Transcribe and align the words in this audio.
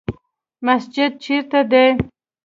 مسجد 0.65 1.11
چیرته 1.23 1.59
دی؟ 1.71 1.85